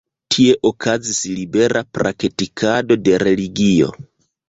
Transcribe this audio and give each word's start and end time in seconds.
Tie 0.35 0.55
okazis 0.69 1.19
libera 1.35 1.85
praktikado 1.99 3.01
de 3.07 3.25
religio. 3.29 3.97